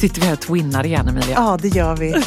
[0.00, 1.34] Sitter vi här och twinnar igen Emilia.
[1.34, 2.10] Ja, det gör vi.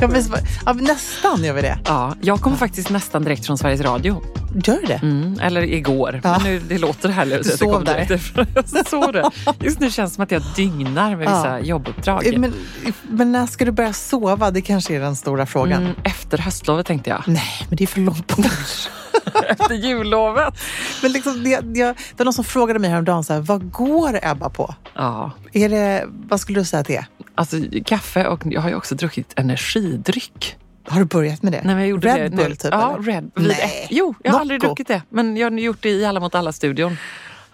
[0.00, 0.22] ja, men,
[0.66, 1.78] ja, nästan gör vi det.
[1.84, 4.22] Ja, jag kommer faktiskt nästan direkt från Sveriges Radio.
[4.64, 4.94] Gör det?
[5.02, 6.20] Mm, eller igår.
[6.24, 6.32] Ja.
[6.32, 7.34] Men nu, det låter härligt.
[7.34, 8.04] Du att jag sov kom där.
[8.04, 8.74] direkt.
[8.74, 9.24] Jag sov där.
[9.60, 11.58] Just nu känns det som att jag dygnar med vissa Ja.
[11.58, 12.38] jobbuppdrag.
[12.38, 12.52] Men,
[13.02, 14.50] men när ska du börja sova?
[14.50, 15.82] Det kanske är den stora frågan.
[15.82, 17.22] Mm, efter höstlovet tänkte jag.
[17.26, 18.46] Nej, men det är för långt bort.
[19.48, 20.54] Efter jullovet.
[21.02, 24.18] men liksom, det, jag, det var någon som frågade mig häromdagen, så här, vad går
[24.22, 24.74] Ebba på?
[24.94, 27.06] Ja, Är det, vad skulle du säga att det är?
[27.36, 30.56] alltså kaffe och jag har ju också druckit energidryck.
[30.88, 31.56] Har du börjat med det?
[31.64, 32.54] Nej, men jag gjorde Red det Bull nu.
[32.54, 32.70] typ?
[32.72, 33.02] Ja, eller?
[33.12, 33.86] Red Vid Nej.
[33.90, 34.68] Jo, jag har aldrig Nocco?
[34.68, 35.02] druckit det.
[35.08, 36.96] Men jag har gjort det i Alla mot alla-studion.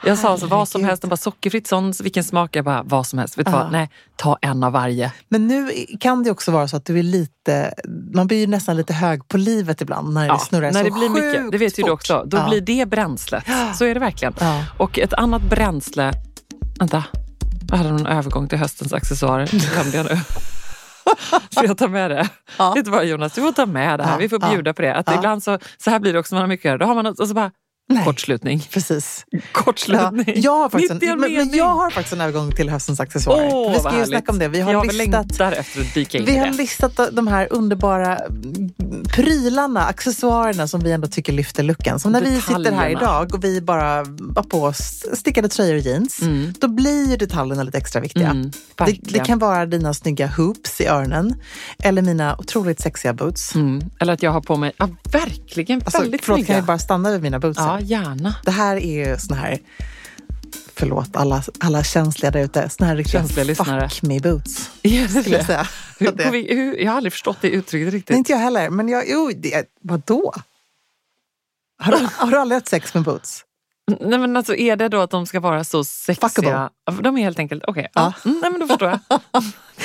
[0.05, 2.57] Jag sa så, vad som helst, de bara sockerfritt, sån, vilken smak?
[2.57, 3.39] Jag bara, vad som helst.
[3.39, 3.73] Vet du vad?
[3.73, 5.13] Nej, ta en av varje.
[5.29, 5.71] Men nu
[6.01, 7.75] kan det också vara så att du är lite,
[8.15, 10.91] man blir ju nästan lite hög på livet ibland när det snurrar när så det
[10.91, 12.23] blir mycket, sjukt det vet ju du också.
[12.27, 12.49] Då Ja.
[12.49, 13.45] blir det bränslet.
[13.75, 14.35] Så är det verkligen.
[14.41, 14.65] Ja.
[14.79, 16.13] Och ett annat bränsle...
[16.79, 17.05] Vänta,
[17.71, 19.49] jag hade någon övergång till höstens accessoarer.
[19.51, 20.21] Det glömde jag nu.
[21.51, 22.29] Så jag tar med det.
[22.59, 22.73] Ja.
[22.75, 24.19] Vet du vad Jonas, du får ta med det här.
[24.19, 24.95] Vi får bjuda på det.
[24.95, 25.15] Att.
[25.15, 26.79] Ibland så, så här blir det också när man har mycket att göra.
[26.79, 27.51] Då har man något, och så bara,
[27.91, 28.05] Nej.
[28.05, 28.67] kortslutning.
[28.71, 29.25] Precis.
[29.31, 30.25] Ja, Kortslutning.
[30.37, 33.51] jag, har faktiskt en, en men, men jag har faktiskt en övergång till höstens accessoarer.
[33.53, 34.49] Åh, vi ska ju snacka om det.
[34.49, 36.53] Vi har jag listat efter att dyka in Vi har det.
[36.53, 38.19] listat de här underbara
[39.09, 42.01] prylarna, accessoarerna som vi ändå tycker lyfter looken.
[42.01, 42.91] Som när vi sitter här Detaljerna.
[43.01, 43.95] idag och vi bara
[44.37, 46.23] har på oss stickade tröjor och jeans.
[46.23, 46.55] Mm.
[46.61, 48.29] Då blir ju detaljerna lite extra viktiga.
[48.31, 48.51] Mm,
[48.87, 51.35] det, det kan vara dina snygga hoops i öronen
[51.79, 53.55] eller mina otroligt sexiga boots.
[53.55, 53.91] Mm.
[54.01, 56.59] Eller att jag har på mig, ja verkligen, Alltså, väldigt förlåt, kan snygga.
[56.59, 57.59] jag bara stanna vid mina boots?
[57.59, 58.35] Ja, gärna.
[58.45, 59.59] Det här är ju såna här,
[60.75, 63.89] förlåt alla, alla känsliga där ute, såna här riktiga Känsliga lyssnare.
[63.89, 64.71] fuck me boots.
[65.23, 65.69] Skulle jag säga.
[65.99, 68.11] Hur, det- vi- hur, jag har aldrig förstått det uttrycket riktigt.
[68.11, 68.71] Nej, inte jag heller.
[68.71, 70.35] Men jag, jo, det, vadå?
[71.83, 73.45] Har du, har du aldrig haft sex med boots?
[74.01, 76.29] Nej men alltså är det då att de ska vara så sexiga?
[76.29, 76.69] Fuckable.
[77.03, 77.89] De är helt enkelt, okej.
[77.95, 78.13] ja.
[78.25, 78.31] Ja.
[78.31, 79.21] Mm, nej men då förstår jag.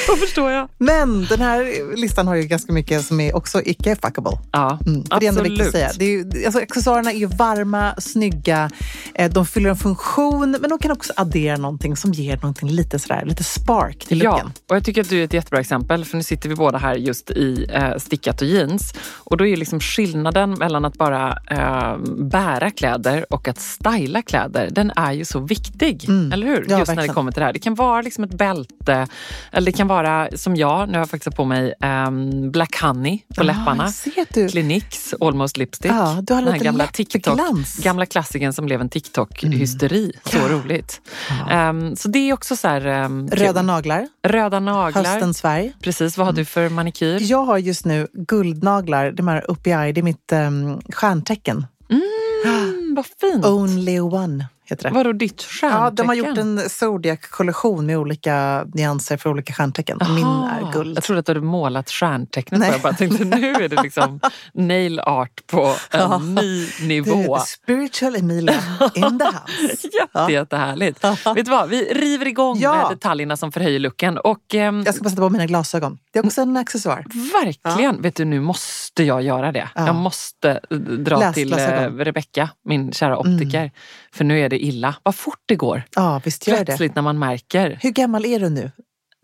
[0.08, 0.70] då förstår jag.
[0.78, 4.32] Men den här listan har ju ganska mycket som är också icke fuckable.
[4.52, 5.92] Ja, Mm, för det är ändå viktigt att absolut.
[5.92, 5.92] säga.
[6.00, 8.70] Det är ju, alltså, accessoarerna är ju varma, snygga,
[9.16, 13.00] eh, de fyller en funktion men de kan också addera någonting som ger någonting lite,
[13.00, 14.52] sådär, lite spark till Ja, looken.
[14.70, 16.96] och jag tycker att du är ett jättebra exempel för nu sitter vi båda här
[16.96, 18.94] just i eh, stickat och jeans.
[19.14, 24.70] Och då är liksom skillnaden mellan att bara eh, bära kläder och att styla kläder,
[24.72, 26.06] den är ju så viktig.
[26.10, 26.32] Mm.
[26.32, 26.56] Eller hur?
[26.56, 27.14] Ja, just när det verkligen.
[27.16, 27.54] kommer till det här.
[27.54, 29.08] Det kan vara liksom ett bälte,
[29.52, 33.18] eller det kan vara som jag, nu har jag faktiskt på mig ehm, Black Honey
[33.18, 33.92] på Ja, läpparna.
[33.92, 35.92] ser att du- Cliniques Almost Lipstick.
[35.92, 37.38] Ja, du har Den här gamla TikTok,
[37.84, 40.12] gamla klassikern som blev en TikTok-hysteri.
[40.26, 40.48] Så Ja.
[40.50, 41.02] roligt.
[41.50, 42.86] Ehm, så det är också så här...
[42.86, 45.04] ehm, Röda naglar, Röda naglar.
[45.04, 45.74] höstens färg.
[45.82, 47.18] Precis, vad har du för manikyr?
[47.22, 51.66] Jag har just nu guldnaglar, de här uppe i eye, det är mitt um, stjärntecken.
[51.90, 53.46] Mm, vad fint!
[53.46, 54.96] Only one heter det.
[54.96, 55.84] Vadå ditt stjärntecken?
[55.84, 60.00] Ja, de har gjort en Zodiac-kollektion med olika nyanser för olika stjärntecken.
[60.16, 60.50] Min Aha.
[60.68, 60.98] är guld.
[60.98, 62.60] Jag trodde att du hade målat stjärntecknet.
[62.60, 62.70] Nej.
[62.72, 64.20] Jag bara tänkte nu är det liksom
[64.54, 66.18] nail art på en Ja.
[66.18, 67.36] ny Det nivå.
[67.36, 68.54] är spiritual Emilia
[68.96, 69.88] in the house.
[69.94, 71.04] Jätte, Jättehärligt.
[71.04, 72.76] Vet du vad, vi river igång Ja.
[72.76, 74.18] med detaljerna som förhöjer looken.
[74.18, 75.98] Och, ehm, Jag ska bara sätta på mina glasögon.
[76.14, 77.06] Det är också en accessoar.
[77.44, 78.02] Verkligen!
[78.02, 79.70] Vet du, nu måste jag göra det.
[79.76, 79.86] Ja.
[79.86, 81.60] Jag måste eh, dra till eh.
[81.98, 83.72] Rebecka, min kära optiker.
[84.16, 84.96] För nu är det illa.
[85.04, 85.84] Vad fort det går.
[85.96, 86.66] Ja, visst gör det.
[86.66, 87.80] Plötsligt när man märker.
[87.82, 88.72] Hur gammal är du nu?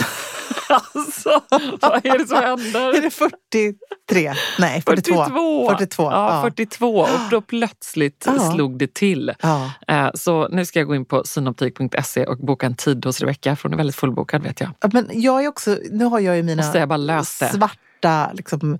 [0.68, 1.40] Alltså,
[1.80, 3.02] vad är det som Är händer?
[3.02, 4.34] det 43?
[4.58, 5.14] Nej, 42.
[5.24, 5.68] 42!
[5.70, 6.42] 42, Ja, ja.
[6.42, 6.98] 42.
[7.00, 8.52] Och då plötsligt Ja.
[8.54, 9.32] slog det till.
[9.40, 9.70] Ja.
[9.88, 13.56] Eh, Så nu ska jag gå in på synoptik.se och boka en tid hos Rebecka,
[13.56, 14.70] för hon är väldigt fullbokad vet jag.
[14.80, 17.24] Ja, Men jag är också, nu har jag ju mina jag bara det.
[17.24, 18.78] svarta, liksom,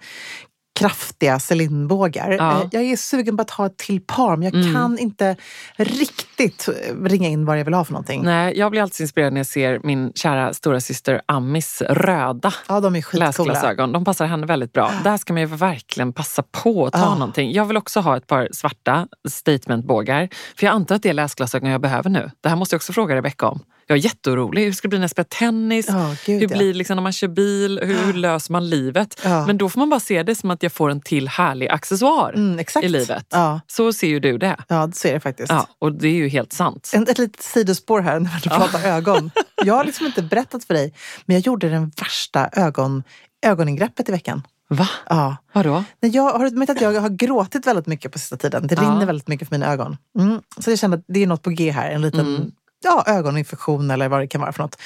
[0.74, 2.30] kraftiga Celine-bågar.
[2.30, 2.60] Ja.
[2.62, 4.74] Eh, Jag är sugen på att ha ett till par, men jag Mm.
[4.74, 5.36] kan inte
[5.76, 6.68] riktigt
[7.04, 8.22] ringa in vad jag vill ha för någonting.
[8.24, 12.80] Nej, jag blir alltid inspirerad när jag ser min kära stora syster Amis röda Ja,
[12.80, 13.92] de är läsglasögon.
[13.92, 14.90] De passar henne väldigt bra.
[15.04, 17.14] Där ska man ju verkligen passa på att ta Ja.
[17.14, 17.52] någonting.
[17.52, 20.28] Jag vill också ha ett par svarta statementbågar.
[20.56, 22.30] För jag antar att det är läsglasögon jag behöver nu.
[22.40, 23.60] Det här måste jag också fråga Rebecka om.
[23.86, 24.64] Jag är jätteorolig.
[24.64, 25.86] Hur ska det bli när jag spelar tennis?
[25.88, 26.56] Ja, gud, hur ja.
[26.56, 27.80] blir det liksom när man kör bil?
[27.82, 29.20] Hur, hur löser man livet?
[29.24, 29.46] Ja.
[29.46, 32.32] Men då får man bara se det som att jag får en till härlig accessoar
[32.32, 33.26] Mm, i livet.
[33.30, 34.56] Ja, Så ser ju du det.
[34.68, 35.50] ja, så är det faktiskt.
[35.50, 36.90] Ja, och det är ju helt sant.
[36.94, 39.30] En, ett litet sidospår här när du pratar ögon.
[39.64, 40.94] Jag har liksom inte berättat för dig,
[41.26, 43.02] men jag gjorde den värsta ögon,
[43.46, 44.42] ögoningreppet i veckan.
[44.68, 44.88] Va?
[45.08, 45.36] Ja.
[45.52, 45.84] Vadå?
[46.00, 48.66] Nej, Jag har märkt att jag har gråtit väldigt mycket på sista tiden.
[48.66, 48.80] Det Ja.
[48.82, 49.96] rinner väldigt mycket för mina ögon.
[50.18, 50.40] Mm.
[50.58, 51.90] Så jag kände att det är något på G här.
[51.90, 52.52] En liten Mm.
[52.84, 54.76] Ja, ögoninfektion eller vad det kan vara för något.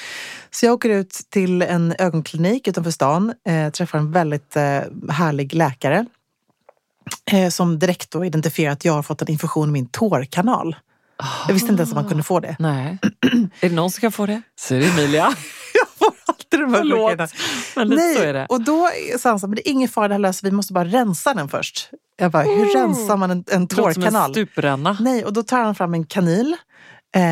[0.51, 3.33] Så jag åker ut till en ögonklinik utanför stan.
[3.47, 4.61] Eh, träffar en väldigt eh,
[5.09, 6.05] härlig läkare.
[7.31, 10.75] Eh, som direkt då identifierar att jag har fått en infektion i min tårkanal.
[11.47, 12.55] Jag visste inte ens att man kunde få det.
[12.59, 12.97] Nej.
[13.61, 14.41] är det någon som kan få det?
[14.59, 15.23] Så är det Emilia.
[15.73, 17.31] Jag får alltid de här Förlåt.
[17.75, 18.45] Men lite Nej, så är det.
[18.49, 20.51] och då sa han så men det är ingen fara, det här löser vi.
[20.51, 21.89] Måste bara rensa den först.
[22.17, 22.73] Jag bara, hur Oh.
[22.75, 24.31] rensar man en, en Det låter som en tårkanal?
[24.31, 24.97] stupränna.
[24.99, 26.55] Nej, och då tar han fram en kanil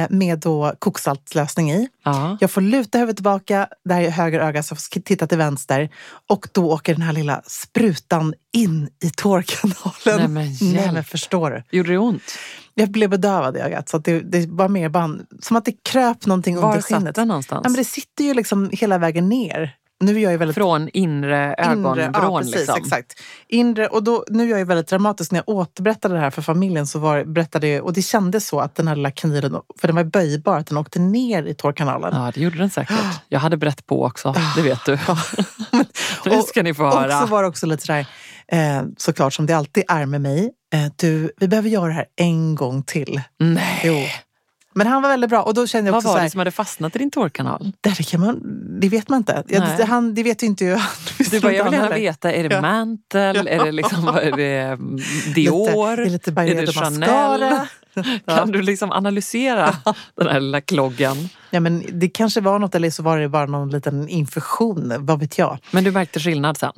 [0.09, 1.88] med då koksaltlösning i.
[2.03, 2.38] Ja.
[2.41, 5.89] Jag får luta huvudet tillbaka, där är höger öga, så jag får titta till vänster.
[6.29, 9.83] Och då åker den här lilla sprutan in i tårkanalen.
[10.06, 10.75] Nej, men hjälp.
[10.85, 11.77] Nej men förstår du?
[11.77, 12.24] Gjorde det ont?
[12.74, 13.89] Jag blev bedövad i ögat.
[13.89, 17.15] Så det, det var mer bara, som att det kröp någonting Var under satt skinnet.
[17.15, 17.62] den någonstans?
[17.63, 19.75] Ja, men det sitter ju liksom hela vägen ner.
[19.99, 21.99] Nu är jag ju väldigt Från inre ögonvrån?
[21.99, 22.75] Inre, ja, precis, liksom.
[22.77, 23.13] exakt.
[23.47, 25.31] Inre, och då, nu är jag ju väldigt dramatisk.
[25.31, 28.59] När jag återberättade det här för familjen så var, berättade jag, och det kändes så
[28.59, 32.21] att den här lilla kanilen, för den var böjbar, att den åkte ner i tårkanalen.
[32.21, 32.97] Ja, det gjorde den säkert.
[33.29, 34.99] Jag hade brett på också, det vet du.
[36.25, 37.21] nu ska ni få Och höra.
[37.21, 38.07] så var det också lite sådär,
[38.51, 40.51] eh, såklart som det alltid är med mig.
[40.73, 43.21] Eh, du, vi behöver göra det här en gång till.
[43.39, 43.81] Nej.
[43.83, 44.26] Jo.
[44.77, 46.38] Men han var väldigt bra och då kände jag Vad också var det här, som
[46.39, 47.71] hade fastnat i din tårkanal?
[47.81, 48.41] det, kan man,
[48.79, 49.44] det vet man inte.
[49.47, 50.81] Jag, det, han, det vet ju inte jag.
[51.31, 52.62] Du bara, jag vill gärna veta, är det Ja.
[52.62, 53.47] mantel?
[53.47, 54.77] Är det liksom, är det
[55.35, 56.06] Dior?
[56.06, 57.56] Lite, det är lite är det Chanel?
[58.25, 59.75] Kan du liksom analysera
[60.18, 61.30] den här lilla kloggen?
[61.50, 64.94] Ja, men det kanske var något eller så var det bara någon liten infektion.
[65.00, 65.57] Vad vet jag?
[65.71, 66.73] Men du märkte skillnad sen?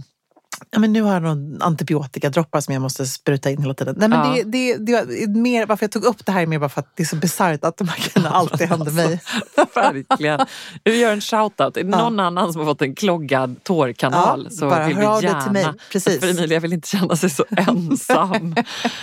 [0.71, 3.95] Ja, men nu har jag någon antibiotikadroppar som jag måste spruta in hela tiden.
[3.99, 4.43] Nej, men Ja.
[4.45, 6.79] det, det, det är mer, varför jag tog upp det här är mer bara för
[6.79, 9.21] att det är så bisarrt att de här grejerna alltid händer mig.
[9.75, 10.39] Verkligen.
[10.83, 11.77] Vi gör en shoutout.
[11.77, 11.97] Är det Ja.
[12.09, 15.41] någon annan som har fått en kloggad tårkanal Ja, så bara vill vi gärna.
[15.41, 15.67] till mig.
[15.91, 16.19] Precis.
[16.21, 18.55] För Emilia vill inte känna sig så ensam.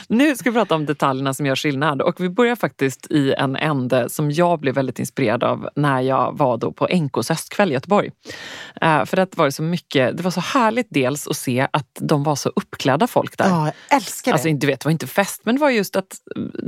[0.08, 3.56] nu ska vi prata om detaljerna som gör skillnad och vi börjar faktiskt i en
[3.56, 7.74] ände som jag blev väldigt inspirerad av när jag var då på NKs höstkväll i
[7.74, 8.10] Göteborg.
[8.80, 11.98] Eh, för det var det så mycket, det var så härligt dels att se att
[12.00, 13.48] de var så uppklädda folk där.
[13.48, 14.34] Ja, jag älskar det.
[14.34, 16.16] Alltså, inte vet, det var inte fest, men det var just att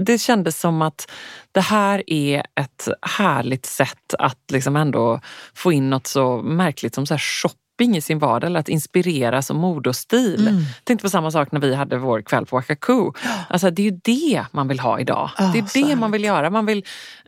[0.04, 1.10] det kändes som att
[1.52, 5.20] det här är ett härligt sätt att liksom ändå
[5.54, 9.50] få in något så märkligt som så här shopping i sin vardag eller att inspireras
[9.50, 10.48] av mode och stil.
[10.48, 10.62] Mm.
[10.84, 13.10] Tänkte på samma sak när vi hade vår kväll på Wakaku.
[13.48, 15.30] Alltså, det är ju det man vill ha idag.
[15.36, 16.50] Ah, det är det man vill göra.
[16.50, 16.84] Man vill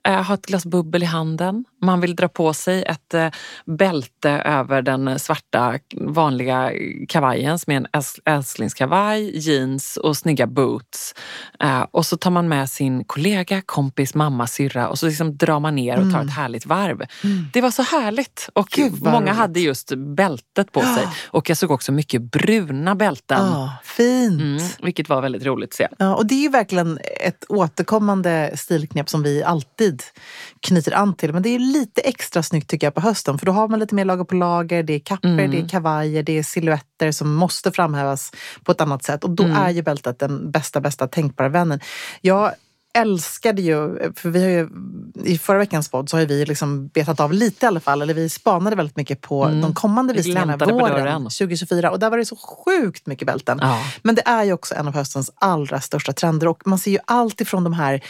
[0.08, 1.64] ha ett glas bubbel i handen.
[1.82, 3.29] Man vill dra på sig ett eh,
[3.64, 6.70] bälte över den svarta vanliga
[7.08, 11.14] kavajen som är en äls- älsklingskavaj, jeans och snygga boots.
[11.61, 15.61] Eh, och så tar man med sin kollega, kompis, mamma, syrra och så liksom drar
[15.61, 17.03] man ner och tar ett härligt varv.
[17.53, 18.49] Det var så härligt.
[18.53, 19.35] Och Gud, många roligt.
[19.35, 21.08] hade just bältet på sig.
[21.26, 23.46] Och jag såg också mycket bruna bälten.
[23.46, 24.41] Ja, fint.
[24.41, 25.88] Mm, vilket var väldigt roligt att se.
[25.99, 29.89] Ja, och det är ju verkligen ett återkommande stilknep som vi alltid
[30.60, 31.32] knyter an till.
[31.32, 33.94] Men det är lite extra snyggt tycker jag på hösten för då har man lite
[33.94, 34.82] mer lager på lager.
[34.82, 35.50] Det är kapper, Mm.
[35.50, 38.32] det är kavajer, det är silhuetter som måste framhävas
[38.64, 39.24] på ett annat sätt.
[39.24, 39.56] Och då Mm.
[39.56, 41.81] är ju bältet den bästa, bästa tänkbara vännen.
[42.20, 42.53] Jag
[42.94, 44.69] älskade ju, för vi har ju
[45.25, 48.15] i förra veckans podd så har vi liksom betat av lite i alla fall, eller
[48.15, 49.61] vi spanade väldigt mycket på Mm.
[49.61, 51.23] de kommande Vi visningarna våren dörren.
[51.23, 53.59] 2024 och där var det så sjukt mycket bälten.
[53.63, 53.79] Ja.
[54.03, 56.99] Men det är ju också en av höstens allra största trender och man ser ju
[57.05, 58.05] allt ifrån de här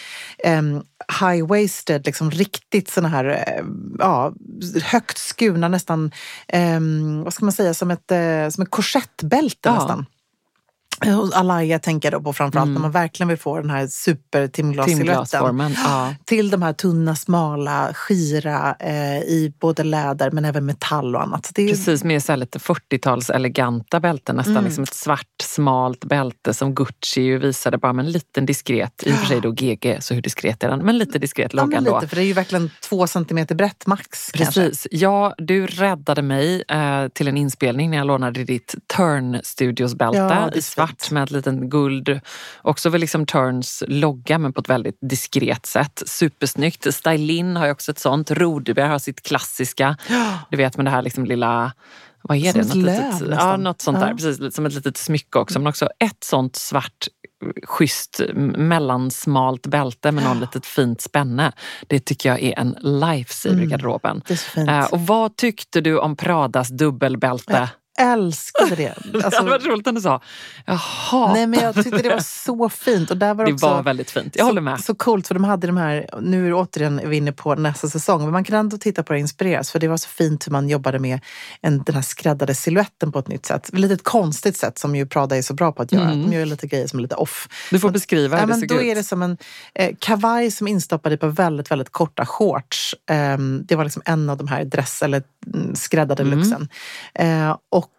[0.47, 0.83] um,
[1.21, 3.65] high-waisted, liksom riktigt såna här eh,
[3.99, 4.33] ja,
[4.83, 6.11] högt skurna nästan,
[6.77, 9.75] um, vad ska man säga, som ett, uh, som ett korsettbälte Ja.
[9.75, 10.07] nästan.
[11.07, 12.75] Och Alaya tänker jag då på framförallt Mm.
[12.75, 14.97] när man verkligen vill få den här super-timglas-silhuetten.
[14.99, 15.75] Timglasformen.
[15.85, 16.15] Ja.
[16.25, 21.53] Till de här tunna, smala, skira eh, i både läder men även metall och annat.
[21.59, 24.53] Är Precis, med så lite 40-tals eleganta bälten nästan.
[24.57, 24.65] Mm.
[24.65, 29.13] Liksom ett svart smalt bälte som Gucci ju visade bara med en liten diskret, i
[29.13, 30.79] och för sig då GG, så hur diskret är den?
[30.79, 34.31] Men lite diskret Ja, logga lite, för det är ju verkligen två centimeter brett max.
[34.33, 34.61] kanske.
[34.61, 34.87] Precis.
[34.91, 40.25] Ja, du räddade mig eh, till en inspelning när jag lånade ditt Turn Studios-bälte Ja,
[40.29, 41.11] det är i svart fint.
[41.11, 42.21] med ett litet guld.
[42.63, 46.03] Också väl liksom Turns logga men på ett väldigt diskret sätt.
[46.07, 46.95] Supersnyggt.
[46.95, 48.31] Stylin har ju också ett sånt.
[48.31, 49.97] Rodeberg har sitt klassiska.
[50.51, 51.73] Du vet med det här liksom lilla
[52.23, 52.67] vad är Som det?
[52.69, 54.09] Något löv litet, ja, något sånt där.
[54.09, 54.15] Ja.
[54.15, 55.59] Precis, lite som ett litet smycke också.
[55.59, 57.07] Men också ett sånt svart
[57.65, 58.21] schysst
[58.57, 61.53] mellansmalt bälte med någon litet fint spänne.
[61.87, 63.69] Det tycker jag är en lifesaver i Mm.
[63.71, 64.23] garderoben.
[64.27, 64.69] Det är så fint.
[64.71, 67.69] Eh, och vad tyckte du om Pradas dubbelbälte?
[68.01, 68.95] Älskade det.
[69.13, 70.21] det Alltså, hade varit roligt om du sa,
[70.67, 71.33] jaha.
[71.33, 73.11] nej, men jag tyckte det var så fint.
[73.11, 74.37] Och där var det också, var väldigt fint.
[74.37, 74.81] Jag håller med.
[74.81, 77.89] Så, coolt, för de hade de här, nu är det återigen vi inne på nästa
[77.89, 79.71] säsong, men man kan ändå titta på det och inspireras.
[79.71, 81.21] För det var så fint hur man jobbade med
[81.61, 83.71] en, den här skräddade siluetten på ett nytt sätt.
[83.73, 86.11] Lite ett konstigt sätt som ju Prada är så bra på att göra.
[86.11, 86.31] Mm.
[86.31, 87.49] De gör lite grejer som är lite off.
[87.71, 88.83] Du får beskriva hur Ja, det men såg då ut.
[88.91, 89.37] är det som en
[89.75, 92.95] eh, kavaj som är instoppad i på väldigt, väldigt korta shorts.
[93.11, 95.23] Ehm, det var liksom en av de här dress eller
[95.55, 96.39] mm, skräddade Mm.
[96.39, 96.69] luxen.
[97.15, 97.90] Eh, och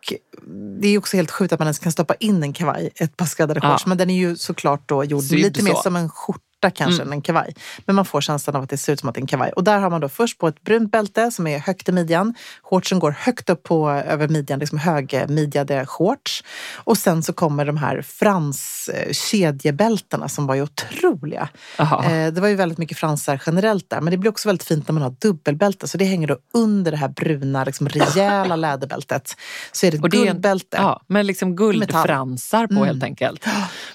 [0.82, 3.26] det är också helt sjukt att man ens kan stoppa in en kavaj, ett par
[3.26, 3.70] skräddade Ja.
[3.72, 3.86] shorts.
[3.86, 5.82] Men den är ju såklart då gjord Sydd lite mer så.
[5.82, 6.40] som en skjorta
[6.70, 7.08] kanske Mm.
[7.12, 7.54] än en kavaj.
[7.86, 9.52] Men man får känslan av att det ser ut som att det är en kavaj.
[9.52, 12.36] Och där har man då först på ett brunt bälte som är högt i midjan.
[12.64, 16.44] Shortsen går högt upp på över midjan, liksom högmidjade shorts.
[16.76, 21.50] Och sen så kommer de här frans eh, kedjebältena som var ju otroliga.
[21.78, 24.02] Eh, det var ju väldigt mycket fransar generellt där.
[24.02, 25.88] Men det blir också väldigt fint när man har dubbelbälte.
[25.88, 29.36] Så det hänger då under det här bruna, liksom rejäla läderbältet.
[29.72, 30.78] Så är det ett en- guldbälte.
[30.78, 32.86] Ja, med liksom guldfransar på Mm.
[32.86, 33.46] helt enkelt.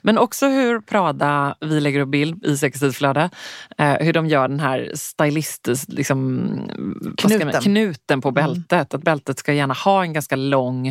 [0.03, 3.31] Men också hur Prada, vi lägger upp bild i Sextilflöde,
[3.79, 7.61] eh, hur de gör den här stylist, liksom, man- Knuten.
[7.63, 8.95] knuten på bältet.
[8.95, 10.89] Att bältet ska gärna ha en ganska lång,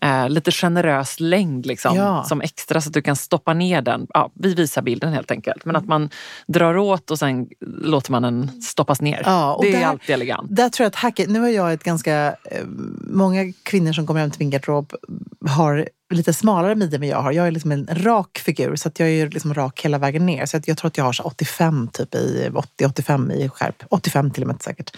[0.00, 2.24] eh, lite generös längd liksom, Ja.
[2.24, 4.06] som extra så att du kan stoppa ner den.
[4.14, 5.64] Ja, vi visar bilden helt enkelt.
[5.64, 6.10] Men att man
[6.46, 9.22] drar åt och sen låter man den stoppas ner.
[9.24, 10.56] Ja, och det är där- alltid elegant.
[10.56, 12.64] Där tror jag att hacket, nu har jag ett ganska, eh,
[13.10, 14.92] många kvinnor som kommer hem till min garderob
[15.48, 17.32] har lite smalare midja än jag har.
[17.32, 20.46] Jag är liksom en rak figur så att jag är liksom rak hela vägen ner.
[20.46, 23.82] Så att jag tror att jag har så 85 typ i 80-85 i skärp.
[23.88, 24.96] 85 till och med säkert.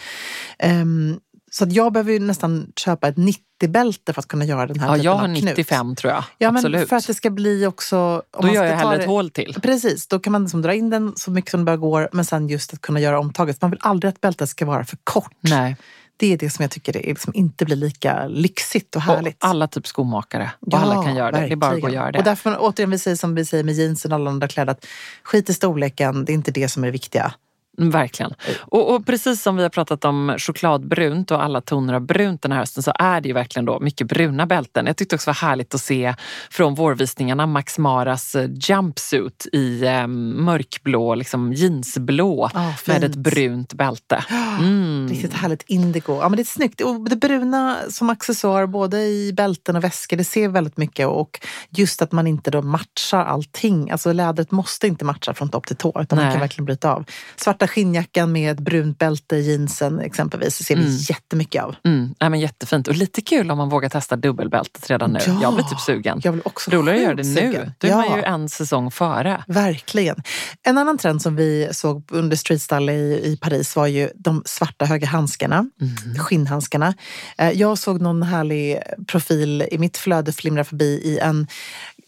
[0.58, 4.80] Ehm, så att jag behöver ju nästan köpa ett 90-bälte för att kunna göra den
[4.80, 5.44] här Ja, typen jag av har knut.
[5.44, 6.24] 95 tror jag.
[6.38, 6.88] Ja, men Absolut.
[6.88, 7.98] för att det ska bli också...
[7.98, 9.56] om Då man gör jag hellre ett hål till.
[9.62, 12.24] Precis, då kan man liksom dra in den så mycket som det bara går men
[12.24, 13.60] sen just att kunna göra omtaget.
[13.62, 15.36] Man vill aldrig att bältet ska vara för kort.
[15.40, 15.76] Nej.
[16.20, 19.02] Det är det som jag tycker det är liksom inte blir lika lyxigt och Och
[19.02, 19.36] härligt.
[19.38, 20.50] alla typ skomakare.
[20.60, 21.46] Och alla kan göra det.
[21.46, 22.18] Det är bara att gå och göra det.
[22.18, 24.86] Och därför, återigen, vi säger som vi säger med jeansen och alla andra kläder, att
[25.22, 27.32] skit i storleken, det är inte det som är det viktiga.
[27.78, 28.34] Verkligen.
[28.60, 32.52] Och, och precis som vi har pratat om chokladbrunt och alla toner av brunt den
[32.52, 34.86] här hösten så är det ju verkligen då mycket bruna bälten.
[34.86, 36.14] Jag tyckte också det var härligt att se
[36.50, 43.72] från vårvisningarna Max Maras eh, jumpsuit i eh, mörkblå, liksom jeansblå Ja, med ett brunt
[43.72, 44.24] bälte.
[44.58, 45.08] Mm.
[45.10, 46.18] Riktigt härligt indigo.
[46.20, 46.80] Ja, men det är snyggt.
[46.80, 51.06] Och det bruna som accessoar både i bälten och väskor, det ser väldigt mycket.
[51.06, 53.90] Och just att man inte då matchar allting.
[53.90, 56.32] Alltså lädret måste inte matcha från topp till tå utan man Nej.
[56.32, 57.04] kan verkligen bryta av.
[57.36, 60.96] Svarta skinnjackan med ett brunt bälte i jeansen exempelvis ser vi Mm.
[60.96, 61.74] jättemycket av.
[61.84, 62.14] Mm.
[62.18, 62.88] Ja, men jättefint.
[62.88, 65.18] Och lite kul om man vågar testa dubbelbältet redan nu.
[65.26, 65.38] Ja.
[65.42, 66.20] Jag blir typ sugen.
[66.24, 67.22] Jag vill också Roligare att göra det
[67.62, 67.72] nu.
[67.78, 67.96] Då är Ja.
[67.96, 69.44] man ju en säsong före.
[69.46, 70.16] Verkligen.
[70.62, 74.84] En annan trend som vi såg under streetstyle i, i Paris var ju de svarta
[74.84, 76.18] höga handskarna, Mm.
[76.18, 76.94] skinnhandskarna.
[77.38, 81.46] Eh, Jag såg någon härlig profil i mitt flöde flimra förbi i en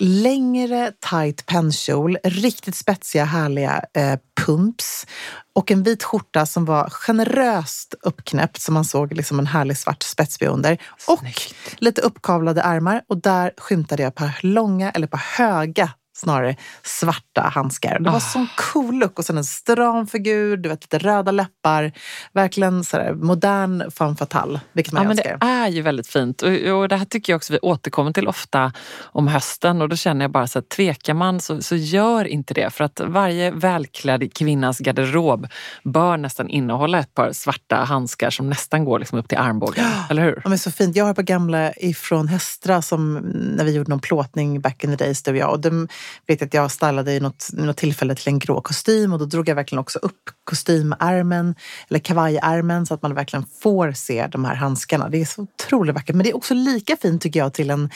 [0.01, 5.07] längre tight pennkjol, riktigt spetsiga härliga eh, pumps
[5.55, 10.03] och en vit skjorta som var generöst uppknäppt som man såg liksom en härlig svart
[10.03, 10.79] spetsby under.
[11.09, 11.55] Och Snyggt.
[11.79, 15.91] lite uppkavlade ärmar och där skymtade jag ett par långa, eller par höga
[16.21, 17.99] snarare, svarta handskar.
[17.99, 18.21] Det var Ah.
[18.21, 21.93] sån cool look och sen en stram figur, du vet, lite röda läppar.
[22.33, 25.39] Verkligen sådär modern femme fatale, vilket man Ja, men älskar.
[25.41, 26.43] det är ju väldigt fint.
[26.43, 28.73] Och, och det här tycker jag också vi återkommer till ofta
[29.03, 29.83] om hösten.
[29.83, 32.71] Och då känner jag bara så att tvekar man så, så gör inte det.
[32.71, 35.47] För att varje välklädd kvinnas garderob
[35.85, 39.85] bör nästan innehålla ett par svarta handskar som nästan går liksom upp till armbågen.
[40.11, 40.41] Eller hur?
[40.45, 40.97] Ja, men så fint.
[40.97, 43.15] Jag har ett par gamla ifrån Hästra som
[43.57, 45.51] när vi gjorde någon plåtning back in the days, du och jag.
[45.51, 45.89] Och de
[46.27, 49.49] vet att jag stylade i något, något tillfälle till en grå kostym och då drog
[49.49, 51.55] jag verkligen också upp kostymärmen
[51.89, 55.09] eller kavajärmen så att man verkligen får se de här handskarna.
[55.09, 56.17] Det är så otroligt vackert.
[56.17, 57.91] Men det är också lika fint tycker jag till en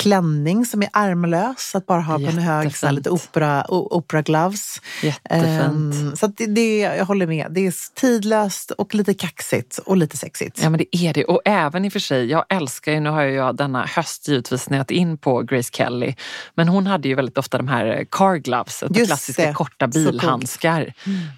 [0.00, 1.74] klänning som är ärmlös.
[1.74, 4.80] Att bara ha på en hög sån här, lite opera, opera gloves.
[5.02, 5.94] Jättefint.
[5.94, 7.46] Ehm, så det, det, jag håller med.
[7.50, 10.62] Det är tidlöst och lite kaxigt och lite sexigt.
[10.62, 11.24] Ja men det är det.
[11.24, 14.62] Och även i och för sig, jag älskar ju, nu har jag denna höst givetvis
[14.62, 16.14] snöat in på Grace Kelly.
[16.54, 19.52] Men hon hade ju väldigt ofta de här car gloves, Just klassiska det.
[19.52, 20.92] korta bilhandskar.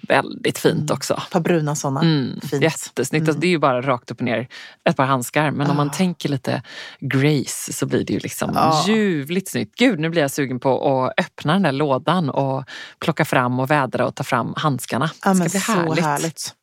[0.07, 1.13] Väldigt fint också.
[1.13, 2.01] Ett par bruna sådana.
[2.01, 2.63] Mm, Fint.
[2.63, 3.27] jättesnyggt.
[3.27, 4.47] Alltså, det är ju bara rakt upp och ner
[4.89, 5.51] ett par handskar.
[5.51, 5.93] Men om man Ah.
[5.93, 6.61] tänker lite
[6.99, 8.83] Grace så blir det ju liksom Ja.
[8.87, 9.75] ljuvligt snyggt.
[9.77, 12.63] Gud, nu blir jag sugen på att öppna den där lådan och
[12.99, 15.09] plocka fram och vädra och ta fram handskarna.
[15.25, 16.05] Ja, Det men ska bli så härligt.
[16.05, 16.53] härligt.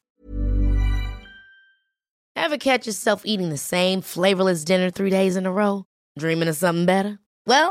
[2.38, 5.84] Ever catch yourself eating the same flavorless dinner three days in a row?
[6.20, 7.18] Dreaming of something better?
[7.46, 7.70] Well,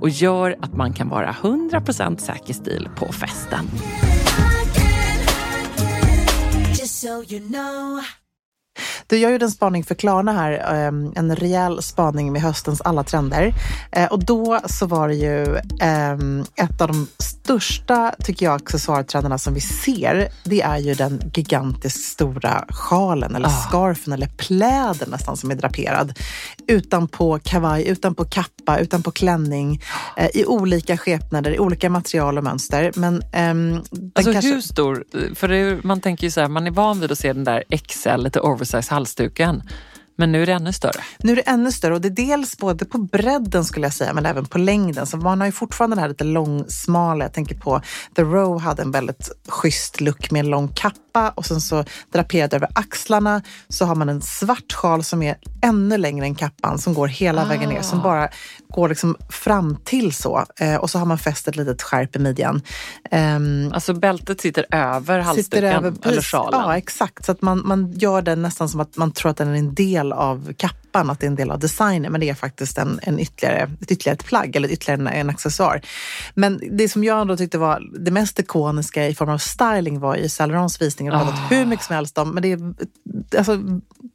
[0.00, 3.64] och gör att man kan vara 100% säker stil på festen.
[9.08, 13.04] Du, jag gjorde en spaning för Klarna här, eh, en rejäl spaning med höstens alla
[13.04, 13.54] trender.
[13.92, 16.12] Eh, och då så var det ju eh,
[16.66, 20.28] ett av de största, tycker jag, accessoartrenderna som vi ser.
[20.44, 26.18] Det är ju den gigantiskt stora sjalen eller scarfen eller pläden nästan som är draperad.
[26.66, 29.82] Utan på kavaj, utan på kappa, utan på klänning.
[30.16, 32.92] Eh, I olika skepnader, i olika material och mönster.
[32.94, 34.50] Men ehm, den Alltså kanske...
[34.50, 35.04] hur stor?
[35.34, 37.64] För det man tänker ju så här, man är van vid att se den där
[37.88, 39.62] XL, lite oversize halsduken.
[40.20, 41.00] Men nu är det ännu större.
[41.18, 44.12] Nu är det ännu större och det är dels både på bredden skulle jag säga
[44.12, 45.06] men även på längden.
[45.06, 47.24] Så man har ju fortfarande den här lite långsmala.
[47.24, 47.80] Jag tänker på
[48.16, 52.54] The Row hade en väldigt schysst look med en lång kappa och sen så draperad
[52.54, 56.94] över axlarna så har man en svart sjal som är ännu längre än kappan som
[56.94, 57.82] går hela vägen ner.
[57.82, 58.28] Som bara
[58.68, 60.44] går liksom fram till så.
[60.60, 62.62] Eh, och så har man fäst ett litet skärp i midjan.
[63.10, 66.60] Ehm, Alltså bältet sitter över halsduken sitter över, eller sjalen.
[66.60, 67.24] Ja, exakt.
[67.24, 69.74] Så att man, man gör den nästan som att man tror att den är en
[69.74, 70.52] del av
[70.98, 73.70] kappan, att det är en del av designen, men det är faktiskt en, en ytterligare,
[73.80, 75.80] ett ytterligare ett plagg eller ytterligare en, en accessoar.
[76.34, 80.16] Men det som jag ändå tyckte var det mest ikoniska i form av styling var
[80.16, 81.08] ju Saint Laurents visning.
[81.08, 82.74] Jag har pratat hur mycket som helst om, men det är,
[83.38, 83.58] alltså,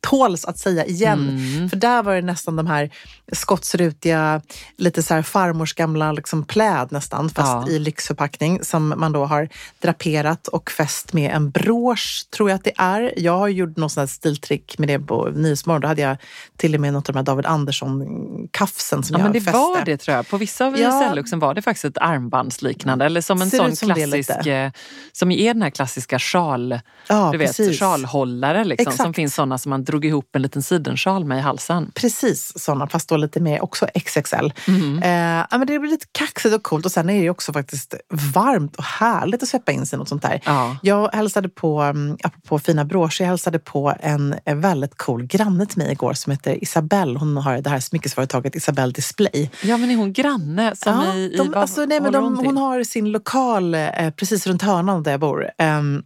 [0.01, 1.39] tåls att säga igen.
[1.69, 2.89] För där var det nästan de här
[3.31, 4.41] skottsrutiga,
[4.77, 7.73] lite så här farmors gamla liksom pläd nästan, fast Ja.
[7.73, 9.49] i lyxförpackning som man då har
[9.81, 13.13] draperat och fäst med en brosch, tror jag att det är.
[13.17, 15.81] Jag har gjort något sånt här stiltrick med det på Nyhetsmorgon.
[15.81, 16.17] Då hade jag
[16.57, 19.57] till och med något av de här David Andersson-kafsen som Ja, jag men det fäste.
[19.57, 20.27] var det tror jag.
[20.29, 20.89] På vissa av Ja.
[21.03, 23.05] ISL-luxen var det faktiskt ett armbandsliknande.
[23.05, 24.71] Eller som en Ser sån som klassisk, eh,
[25.11, 27.79] som är den här klassiska sjal, Ja, du vet, precis.
[27.79, 28.63] sjalhållare.
[28.63, 31.91] Liksom, som finns såna som man drog ihop en liten sidensjal med i halsen.
[31.95, 34.53] Precis sådana, fast då lite mer också XXL.
[34.67, 34.97] Mhm.
[35.03, 37.93] Eh, men det blir lite kaxigt och coolt och sen är det också faktiskt
[38.33, 40.41] varmt och härligt att släppa in sig i något sånt där.
[40.45, 40.77] Ja.
[40.81, 45.65] Jag hälsade på, um, apropå fina broscher, jag hälsade på en, en väldigt cool granne
[45.65, 47.19] till mig igår som heter Isabelle.
[47.19, 49.49] Hon har det här smyckesföretaget Isabelle Display.
[49.63, 50.75] ja, men är hon granne?
[50.75, 52.45] Som Ja, i, i, de, vad alltså, nej, men de, till?
[52.45, 55.49] hon har sin lokal eh, precis runt hörnan där jag bor.
[55.57, 56.03] Ehm,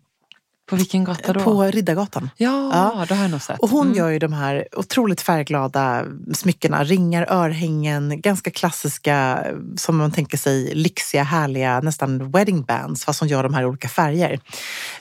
[0.70, 1.40] På vilken gata då?
[1.40, 2.30] På Riddargatan.
[2.38, 3.06] Ja, Ja.
[3.08, 3.60] det har jag nog sett.
[3.60, 3.98] Och hon Mm.
[3.98, 6.84] gör ju de här otroligt färgglada smyckena.
[6.84, 9.46] Ringar, örhängen, ganska klassiska,
[9.78, 13.66] som man tänker sig, lyxiga, härliga, nästan wedding bands, fast hon gör de här i
[13.66, 14.40] olika färger.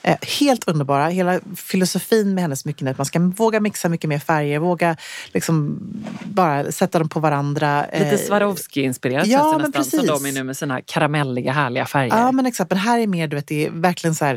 [0.01, 1.07] Eh, helt underbara.
[1.09, 4.95] Hela filosofin med hennes smycken är att man ska våga mixa mycket mer färger, våga
[5.33, 5.79] liksom
[6.23, 7.85] bara sätta dem på varandra.
[7.93, 9.83] Lite Eh, Swarovski-inspirerat ja, men nästan.
[9.83, 10.21] Som precis.
[10.23, 12.17] de är nu med sina karamelliga härliga färger.
[12.17, 12.69] Ja, men exakt.
[12.71, 14.35] Men här är mer, du vet, det är verkligen så här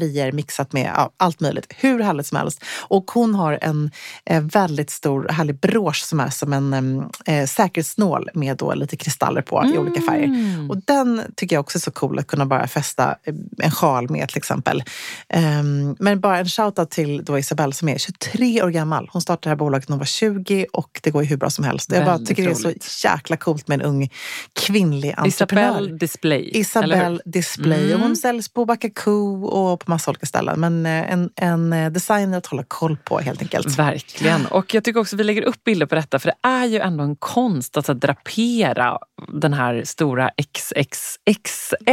[0.00, 1.66] juvelfärger mixat med ja, allt möjligt.
[1.76, 2.64] Hur härligt som helst.
[2.88, 3.90] Och hon har en
[4.24, 9.42] eh, väldigt stor härlig brosch som är som en eh, säkerhetsnål med då lite kristaller
[9.42, 10.24] på i olika färger.
[10.24, 10.70] Mm.
[10.70, 13.16] Och den tycker jag också är så cool att kunna bara fästa
[13.62, 14.82] en sjal med till exempel.
[15.28, 19.08] Ehm, men bara en shoutout till då Isabelle som är 23 år gammal.
[19.12, 21.50] Hon startade det här bolaget när hon var 20 och det går ju hur bra
[21.50, 21.92] som helst.
[21.92, 23.04] Jag bara tycker det är så roligt.
[23.04, 24.10] jäkla coolt med en ung
[24.52, 25.70] kvinnlig entreprenör.
[25.70, 26.50] Isabelle Display.
[26.54, 27.84] Isabelle Display.
[27.84, 28.00] Och Mm.
[28.08, 30.60] hon säljs på Bacacoo och på massa olika ställen.
[30.60, 33.78] Men eh, en, en eh, designer att hålla koll på helt enkelt.
[33.78, 34.46] Verkligen.
[34.46, 37.04] Och jag tycker också vi lägger upp bilder på detta för det är ju ändå
[37.04, 38.98] en konst att drapera
[39.32, 40.30] den här stora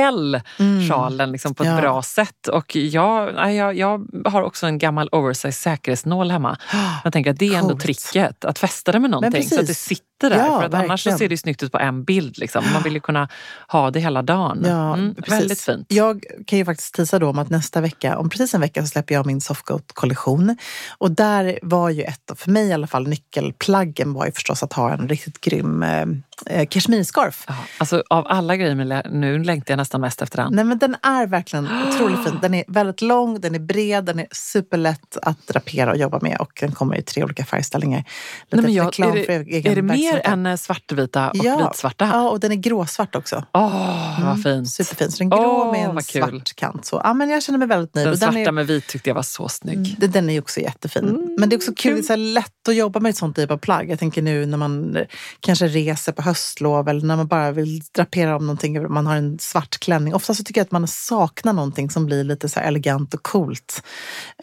[0.04, 1.76] XXXL-sjalen liksom, på ett Mm.
[1.76, 1.82] Ja.
[1.82, 2.48] bra sätt.
[2.48, 6.58] Och jag, jag, jag har också en gammal oversize säkerhetsnål hemma.
[7.04, 7.82] Jag tänker att det är ändå Coolt.
[7.84, 10.38] tricket, att fästa det med någonting så att det sitter där.
[10.38, 12.38] Ja, för att annars så ser det snyggt ut på en bild.
[12.38, 12.64] Liksom.
[12.74, 13.30] Man vill ju kunna
[13.68, 14.64] ha det hela dagen.
[14.66, 15.86] Ja, Mm, väldigt fint.
[15.90, 18.88] Jag kan ju faktiskt tisa då om att nästa vecka, om precis en vecka, så
[18.88, 20.58] släpper jag min Softgoat-kollektion.
[20.98, 24.74] Och där var ju ett, för mig i alla fall, nyckelplaggen var ju förstås att
[24.74, 26.06] ha en riktigt grym eh,
[26.46, 27.44] eh, kashmirscarf.
[27.48, 30.54] Ja, alltså, av alla grejer, nu längtar jag nästan mest efter den.
[30.56, 32.40] Nej men den är verkligen otroligt fin.
[32.42, 36.38] Den är väldigt lång, den är bred, den är superlätt att drapera och jobba med
[36.40, 38.00] och den kommer i tre olika färgställningar.
[38.00, 42.10] Lite Nej, men jag, är, det, är det mer än eh, svartvita och ja, vitsvarta?
[42.14, 43.44] Ja, och den är gråsvart också.
[43.54, 44.70] Åh, Mm, vad fint.
[44.70, 45.12] Superfin.
[45.12, 46.86] Så den är grå Åh, med en svart kant.
[46.86, 48.08] Så, ja, men jag känner mig väldigt nöjd.
[48.08, 49.96] Den den svarta är, med vit tyckte jag var så snygg.
[50.00, 51.36] den- Den är också jättefin.
[51.40, 51.96] Men det är också kul, kul.
[51.96, 53.90] det är så lätt att jobba med ett sånt typ av plagg.
[53.92, 55.04] Jag tänker nu när man eh,
[55.40, 59.40] kanske reser på höstlov eller när man bara vill drapera om någonting, man har en
[59.40, 60.14] svart klänning.
[60.16, 63.24] Ofta så tycker jag att man saknar någonting som blir lite så här elegant och
[63.24, 63.84] coolt.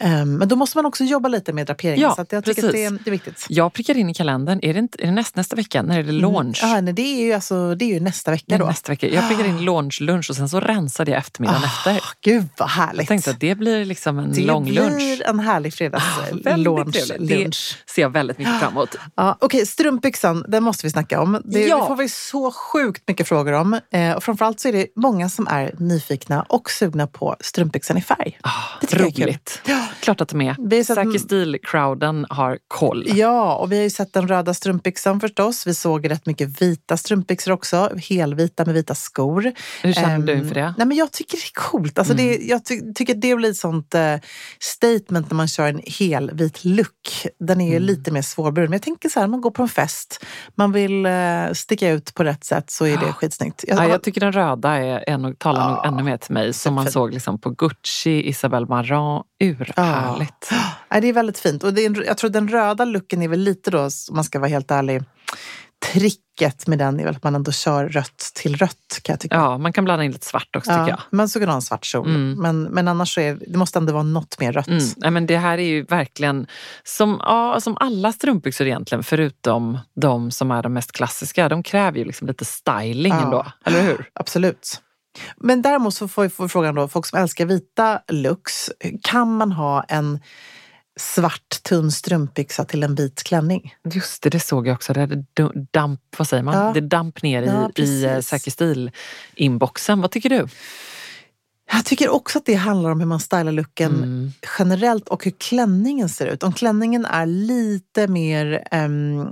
[0.01, 2.01] Ehm, men då måste man också jobba lite med draperingen.
[2.01, 3.03] Ja, så jag tycker att det är, precis.
[3.03, 3.45] det är viktigt.
[3.49, 5.81] Jag prickar in i kalendern, är det, inte, är det näst, nästa vecka?
[5.81, 6.59] När är det launch?
[6.63, 8.65] Ja, nej, det, är ju alltså, det är ju nästa vecka då.
[8.65, 9.07] nästa vecka.
[9.07, 11.91] Jag prickar in launch, lunch och sen så rensade jag eftermiddagen efter.
[11.91, 12.97] Ah, Gud vad härligt.
[12.97, 14.95] Jag tänkte att det blir liksom en det lång lunch.
[14.95, 16.43] blir en härlig fredagslunch.
[16.43, 16.57] Det
[17.37, 17.77] lunch.
[17.95, 18.95] ser jag väldigt mycket fram emot.
[19.15, 21.41] Ja, Okej, strumpbyxan, den måste vi snacka om.
[21.45, 21.81] Det, Ja.
[21.81, 23.79] det får vi så sjukt mycket frågor om.
[23.91, 28.01] Eh, och framförallt så är det många som är nyfikna och sugna på strumpbyxan i
[28.01, 28.37] färg.
[28.41, 28.49] Ah,
[28.81, 29.61] Det roligt.
[30.01, 30.55] Klart att de är.
[30.59, 33.03] Vi har sett- Säker stil-crowden har koll.
[33.07, 35.67] Ja, och vi har ju sett den röda strumpbyxan förstås.
[35.67, 37.89] Vi såg rätt mycket vita strumpbyxor också.
[38.09, 39.51] Helvita med vita skor.
[39.83, 40.61] Hur känner du Ehm, inför det?
[40.61, 40.73] Mm.
[40.77, 41.99] Nej, men jag tycker det är coolt.
[41.99, 44.15] Alltså det, jag ty tycker det blir ett sånt eh,
[44.59, 47.27] statement när man kör en helvit look.
[47.39, 47.83] Den är ju Mm.
[47.83, 48.69] lite mer svårburen.
[48.69, 52.13] Men jag tänker så här, man går på en fest, man vill eh, sticka ut
[52.13, 53.63] på rätt sätt så är det skitsnyggt.
[53.67, 56.53] Jag, Ja, jag tycker den röda är, nog, talar nog Ja, ännu mer till mig.
[56.53, 56.93] Som man superfin.
[56.93, 59.25] såg liksom på Gucci, Isabelle Marant.
[59.43, 60.49] Urhärligt.
[60.89, 61.63] Ja, det är väldigt fint.
[61.63, 64.23] Och det är, en- jag tror den röda looken är väl lite då, om man
[64.23, 65.03] ska vara helt ärlig,
[66.41, 69.35] tricket med den är väl att man ändå kör rött till rött kan jag tycka.
[69.35, 70.99] Ja, man kan blanda in lite svart också tycker jag.
[71.11, 72.07] Man så kan ha en svart kjol.
[72.07, 72.41] Mm.
[72.41, 74.67] Men, men annars så är det måste ändå vara något mer rött.
[74.67, 74.83] Mm.
[74.97, 76.47] Nej, men det här är ju verkligen
[76.83, 81.49] som, ja, som alla strumpbyxor egentligen, förutom de som är de mest klassiska.
[81.49, 83.23] De kräver ju liksom lite styling Ja.
[83.23, 84.09] ändå, eller hur?
[84.13, 84.81] Absolut.
[85.37, 88.69] Men däremot så får vi frågan då, folk som älskar vita looks,
[89.03, 90.19] kan man ha en
[90.99, 93.75] svart tunn strumpbyxa till en vit klänning?
[93.93, 94.93] Just det, det såg jag också.
[94.93, 95.23] Det hade
[95.71, 96.55] damp, vad säger man?
[96.55, 96.71] Ja.
[96.73, 98.19] Det damp ner i, Ja, i eh.
[98.19, 100.01] Säker stil-inboxen.
[100.01, 100.47] Vad tycker du?
[101.73, 104.31] Jag tycker också att det handlar om hur man stylar looken Mm.
[104.59, 106.43] generellt och hur klänningen ser ut.
[106.43, 109.27] Om klänningen är lite mer em,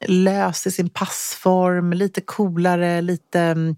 [0.00, 3.74] lös i sin passform, lite coolare, lite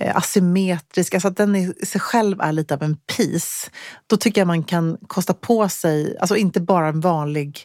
[0.00, 3.70] eh, asymmetrisk, alltså att den i sig själv är lite av en piece,
[4.06, 7.64] då tycker jag man kan kosta på sig, alltså inte bara en vanlig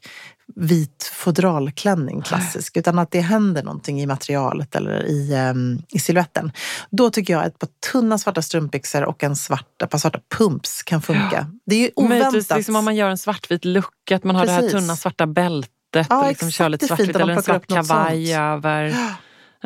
[0.55, 6.51] vit fodralklänning klassisk, utan att det händer någonting i materialet eller i, um, i siluetten.
[6.89, 10.19] Då tycker jag att ett par tunna svarta strumpbyxor och en svart, ett par svarta
[10.38, 11.47] pumps kan funka.
[11.65, 12.57] Det är ju Möjligtvis oväntat.
[12.57, 14.73] liksom om man gör en svartvit look, att man har det Precis.
[14.73, 18.33] här tunna svarta bältet Ja, och liksom kör lite Det svartvitt eller en svart kavaj
[18.35, 18.95] över.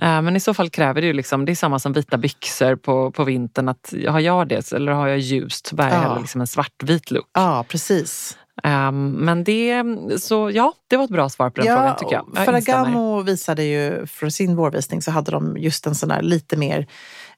[0.02, 2.76] Eh, Men i så fall kräver det ju liksom, det är samma som vita byxor
[2.76, 3.70] på, på vintern.
[3.70, 6.20] Att har jag det eller har jag ljust så bär jag Ja.
[6.20, 7.30] liksom en svartvit look.
[7.34, 8.38] Ja, precis.
[8.64, 9.84] Um, men det,
[10.20, 12.30] så ja, det var ett bra svar på den frågan tycker jag.
[12.36, 12.46] jag.
[12.46, 16.88] Ferragamo visade ju för sin vårvisning så hade de just en sån där lite mer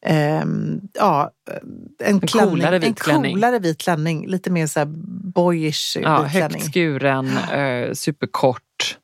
[0.01, 1.32] ehm, ja,
[2.04, 3.34] en, klänning, coolare vit en klänning.
[3.34, 4.28] coolare vit klänning.
[4.28, 4.88] Lite mer så här
[5.34, 6.62] boyish Ja, vit klänning.
[6.62, 8.97] högt skuren, eh, superkort.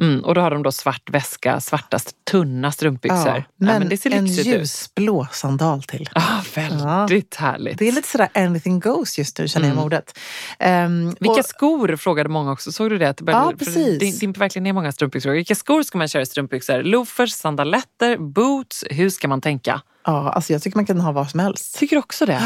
[0.00, 1.98] Mm, och då har de då svart väska, svarta
[2.30, 3.18] tunna strumpbyxor.
[3.28, 4.54] Ja, Ja, men, men det ser en lyxigt ut.
[4.60, 6.08] ljusblå sandal till.
[6.14, 6.22] Ja,
[6.54, 7.78] väldigt härligt.
[7.78, 9.76] Det är lite sådär anything goes just nu känner jag Mm.
[9.76, 10.18] med ordet.
[10.58, 12.72] Ehm, Vilka och- skor frågade många också.
[12.72, 13.16] Såg du det?
[13.18, 13.98] Det började, Ja, precis.
[13.98, 15.30] Det dimper verkligen ner många strumpbyxor.
[15.30, 16.82] Vilka skor ska man köra i strumpbyxor?
[16.82, 18.84] Loafers, sandaletter, boots.
[18.90, 19.80] Hur ska man tänka?
[20.06, 21.78] Ja, alltså jag tycker man kan ha vad som helst.
[21.78, 22.42] Tycker också det.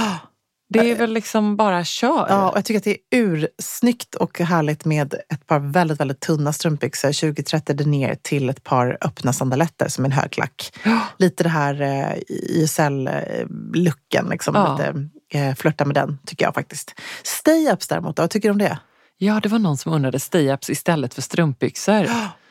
[0.72, 2.26] Det är väl liksom bara kör.
[2.28, 6.20] Ja, och jag tycker att det är ursnyggt och härligt med ett par väldigt, väldigt
[6.20, 10.72] tunna strumpbyxor, 20-30 ner till ett par öppna sandaletter som en högklack.
[11.16, 14.54] Lite det här eh, ISL-looken, liksom.
[14.54, 14.76] Ja.
[14.76, 16.94] lite eh, flörta med den tycker jag faktiskt.
[17.22, 18.78] Stay-ups däremot, då, vad tycker du om det?
[19.18, 22.06] Ja, det var någon som undrade stay-ups istället för strumpbyxor.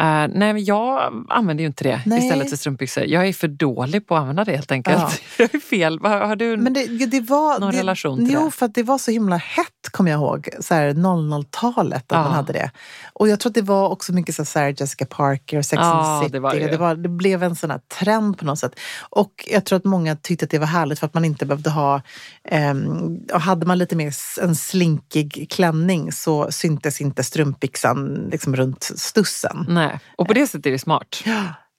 [0.00, 2.18] Eh, nej, jag använder ju inte det Nej.
[2.18, 3.04] istället för strumpbyxor.
[3.04, 4.98] Jag är för dålig på att använda det helt enkelt.
[4.98, 5.10] Ja.
[5.38, 5.98] Jag är fel.
[6.02, 8.50] Har, har du Men det, det var, någon det, relation till jo, det?
[8.50, 12.22] för att det var så himla hett, kommer jag ihåg, så här 00-talet att Ja.
[12.22, 12.70] man hade det.
[13.12, 15.80] Och jag tror att det var också mycket så här Sarah Jessica Parker och Sex
[15.80, 16.32] Ja, and the City.
[16.32, 18.72] det var det det, var, det blev en sån här trend på något sätt.
[19.10, 21.70] Och jag tror att många tyckte att det var härligt för att man inte behövde
[21.70, 22.02] ha...
[23.32, 29.66] och hade man lite mer en slinkig klänning så syntes inte strumpbyxan liksom runt stussen.
[29.68, 31.22] Nej, och på det sättet är det smart.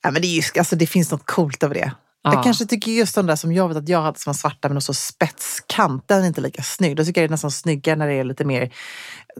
[0.04, 1.91] Ja, men det, är ju, alltså, det finns något coolt över det.
[2.24, 2.34] Ja.
[2.34, 4.67] Jag kanske tycker just de där som jag vet att jag hade som var svarta
[4.67, 6.95] med någon så spetskant, den är inte lika snygg.
[6.95, 8.74] Då tycker jag det är nästan snyggare när det är lite mer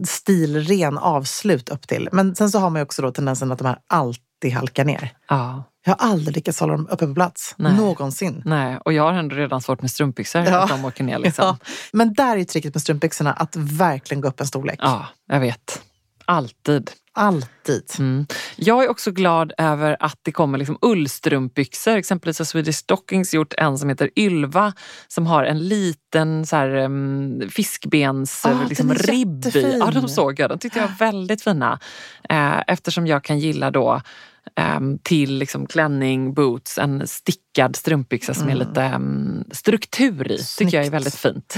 [0.04, 2.08] stilren avslut upp till.
[2.12, 5.12] Men sen så har man ju också då tendensen att de här alltid halkar ner.
[5.28, 5.64] Ja.
[5.84, 7.54] Jag har aldrig lyckats hålla dem uppe på plats.
[7.58, 7.76] Nej.
[7.76, 8.42] Någonsin.
[8.44, 10.42] Nej, och jag har ändå redan svårt med strumpbyxor.
[10.42, 10.62] Ja.
[10.62, 11.44] Att de åker ner liksom.
[11.46, 11.56] Ja.
[11.92, 14.78] Men där är ju tricket med strumpbyxorna att verkligen gå upp en storlek.
[14.82, 15.82] Ja, jag vet.
[16.24, 16.90] Alltid.
[17.14, 17.82] Alltid.
[17.98, 18.26] Mm.
[18.56, 21.96] Jag är också glad över att det kommer liksom ullstrumpbyxor.
[21.96, 24.72] Exempelvis har Swedish Stockings gjort en som heter Ylva
[25.08, 29.76] som har en liten så här, um, fiskbens Ah, liksom, ribb i.
[29.78, 30.50] Ja, de såg jag.
[30.50, 31.78] De tyckte jag var väldigt fina.
[32.28, 34.00] Eh, eftersom jag kan gilla då
[35.02, 40.38] till liksom klänning, boots, en stickad strumpbyxa som är lite um, struktur i.
[40.58, 40.90] tycker jag är Mm.
[40.90, 40.94] Snyggt.
[40.94, 41.56] väldigt fint.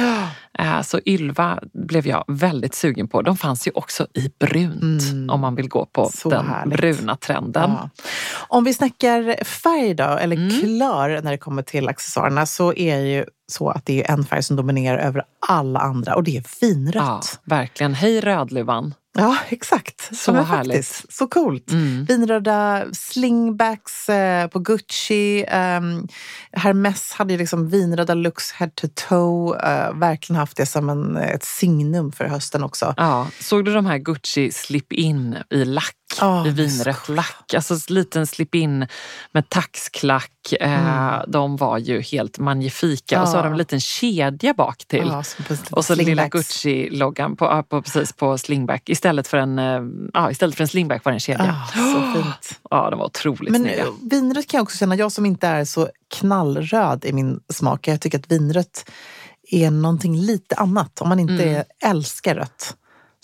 [0.58, 3.22] Eh, så Ylva blev jag väldigt sugen på.
[3.22, 6.10] De fanns ju också i brunt om man vill gå på Mm.
[6.12, 6.76] Så den härligt.
[6.78, 7.70] bruna trenden.
[7.70, 7.90] Ja.
[8.48, 10.50] Om vi snackar färg då, eller Mm.
[10.60, 14.42] klör när det kommer till accessoarerna så är ju så att det är en färg
[14.42, 17.40] som dominerar över alla andra och det är Ja, vinrött.
[17.44, 17.94] verkligen.
[17.94, 18.94] Hej Rödluvan.
[19.18, 20.16] Ja, exakt.
[20.16, 20.86] Så Ja, härligt.
[20.86, 21.12] Faktiskt.
[21.12, 21.70] Så coolt.
[21.70, 22.04] Mm.
[22.04, 25.44] Vinröda slingbacks eh, på Gucci.
[25.44, 26.08] Um,
[26.52, 29.58] Hermes hade ju liksom vinröda looks head to toe.
[29.62, 32.94] eh, verkligen haft det som en, ett signum för hösten också.
[32.96, 35.94] Ja, såg du de här Gucci slip-in i lack?
[36.20, 37.54] Ja, I vinrött lack.
[37.54, 38.86] Alltså liten slip-in
[39.32, 40.30] med taxklack.
[40.60, 43.22] Eh, De var ju helt magnifika.
[43.22, 43.38] Och så Mm.
[43.38, 43.42] Ja.
[43.42, 45.06] har de en liten kedja bak till.
[45.06, 45.22] Ja,
[45.70, 46.28] Och så lilla.
[46.28, 48.88] Gucci-loggan på, ja, på, precis på slingback.
[49.04, 49.80] Istället för en, eh,
[50.14, 51.56] ja, istället för en slingback var det en kedja.
[51.64, 52.60] Ah, så fint.
[52.70, 53.82] Ja, de var otroligt Men snygga.
[53.82, 57.88] eh, vinrött kan jag också känna, jag som inte är så knallröd i min smak,
[57.88, 58.90] jag tycker att vinrött
[59.50, 61.00] är någonting lite annat.
[61.00, 61.64] Om man inte Mm.
[61.84, 62.76] älskar rött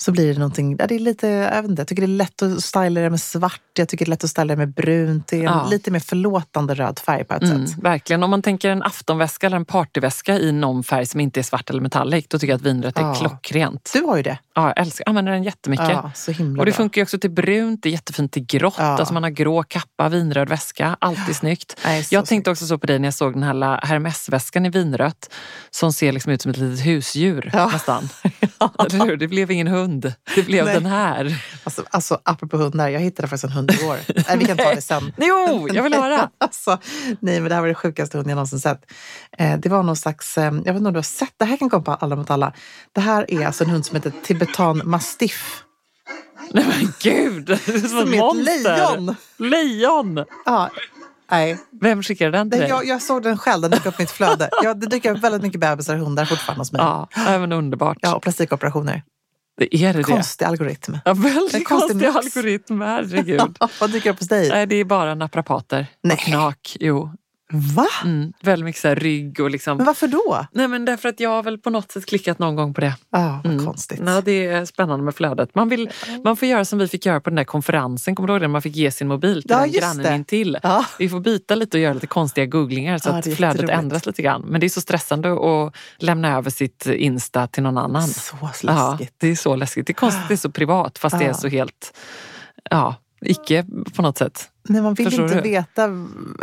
[0.03, 2.17] så blir det någonting, ja, det är lite, jag vet inte, jag tycker det är
[2.17, 4.75] lätt att styla det med svart, jag tycker det är lätt att styla det med
[4.75, 5.29] brunt.
[5.29, 5.67] Det är Ja.
[5.71, 7.79] lite mer förlåtande röd färg på ett Mm, sätt.
[7.79, 8.23] verkligen.
[8.23, 11.71] Om man tänker en aftonväska eller en partyväska i någon färg som inte är svart
[11.71, 13.15] eller metallic, då tycker jag att vinrött är Ja.
[13.15, 13.91] klockrent.
[13.93, 14.39] Du har ju det.
[14.55, 15.89] Ja, jag älskar, använder den jättemycket.
[15.91, 16.77] Ja, så himla Och det bra.
[16.77, 18.75] funkar ju också till brunt, det är jättefint till grått.
[18.79, 18.85] Ja.
[18.85, 21.77] Alltså man har grå kappa, vinröd väska, alltid snyggt.
[21.85, 22.49] Nej, Jag tänkte snyggt.
[22.49, 25.31] också så på dig när jag såg den här Hermes-väskan i vinrött
[25.71, 27.67] som ser liksom ut som ett litet husdjur Ja.
[27.73, 28.09] nästan.
[28.79, 29.17] Eller hur?
[29.17, 29.90] Det blev ingen hund,
[30.35, 31.45] det blev den här.
[31.65, 33.97] Alltså, alltså apropå hundar, jag hittade faktiskt en hund igår.
[34.29, 35.13] Nej, vi kan ta det sen.
[35.19, 36.31] Jo, jag vill höra.
[36.39, 36.79] Alltså,
[37.21, 38.93] nej, men det här var det sjukaste hunden jag någonsin sett.
[39.39, 41.57] Eh, det var någon slags, eh, jag vet inte om du har sett, det här
[41.57, 42.53] kan komma på Alla mot alla.
[42.93, 45.63] Det här är alltså en hund som heter tibetan mastiff.
[46.53, 48.77] Nej men gud, det är som, Som ett monster.
[48.97, 49.17] lejon.
[49.39, 50.25] Lejon!
[50.45, 50.71] Ja,
[51.31, 51.59] nej.
[51.81, 52.69] Vem skickade den till dig?
[52.69, 54.49] jag, jag såg den själv, den dök upp i mitt flöde.
[54.63, 56.81] Ja, det dyker upp väldigt mycket bebisar och hundar fortfarande hos mig.
[56.83, 57.99] Ja, även underbart.
[58.01, 59.03] Ja, och plastikoperationer.
[59.61, 60.03] Det är det det.
[60.03, 60.95] Konstig algoritm.
[61.05, 62.17] Ja, En väldigt konstig konstig mix.
[62.17, 63.57] algoritm, herregud.
[63.81, 64.49] Vad dyker upp hos dig?
[64.49, 66.15] Nej, det är bara naprapater Nej.
[66.15, 66.77] och knak.
[66.81, 67.11] Jo.
[67.53, 67.87] Va?
[68.05, 69.77] Mm, väldigt mycket så rygg och liksom...
[69.77, 70.47] Men varför då?
[70.53, 72.95] Nej men därför att jag har väl på något sätt klickat någon gång på det.
[73.11, 73.67] Ja, vad Mm.
[73.67, 74.01] konstigt.
[74.07, 75.55] Ja, det är spännande med flödet.
[75.55, 75.91] Man, vill,
[76.25, 78.15] man får göra som vi fick göra på den där konferensen.
[78.15, 78.49] Kommer du ihåg det?
[78.49, 80.15] Man fick ge sin mobil till Ja, den grannen det.
[80.15, 80.59] intill.
[80.63, 80.85] Ja.
[80.99, 84.23] Vi får byta lite och göra lite konstiga googlingar så Ja, att flödet ändras lite
[84.23, 84.43] grann.
[84.43, 88.09] Men det är så stressande att lämna över sitt Insta till någon annan.
[88.09, 89.15] Så Ja, läskigt.
[89.19, 89.87] det är så läskigt.
[89.87, 91.35] Det är konstigt, det är så privat fast det är Ja.
[91.35, 91.97] så helt,
[92.71, 93.65] ja, icke
[93.97, 94.49] på något sätt.
[94.71, 95.51] Nej, man vill Förstår inte du?
[95.51, 95.89] veta.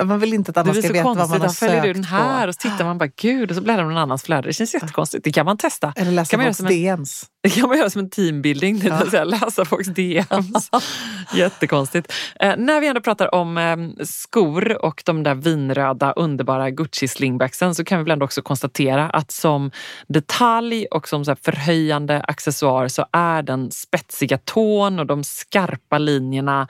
[0.04, 1.30] Man vill inte att Det andra blir ska så veta vad konstigt.
[1.32, 2.48] man har Då följer du sökt den här på.
[2.50, 4.48] och så tittar man bara gud och så bläddrar man någon annans flöde.
[4.50, 5.24] Det känns jättekonstigt.
[5.24, 5.94] Det kan man testa.
[5.96, 7.26] Eller läsa kan man folks DMs.
[7.44, 9.10] det kan man göra som en teambuilding, det Ja.
[9.12, 10.70] säga läsa folks DMs.
[11.34, 12.14] Jättekonstigt.
[12.40, 17.76] Eh, när vi ändå pratar om eh, skor och de där vinröda underbara Gucci slingbacksen
[17.76, 19.72] så kan vi väl ändå också konstatera att som
[20.08, 26.68] detalj och som så förhöjande accessoar så är den spetsiga tån och de skarpa linjerna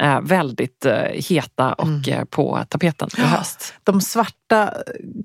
[0.00, 3.74] eh, väldigt heta och eh, på tapeten i höst.
[3.84, 4.74] De svarta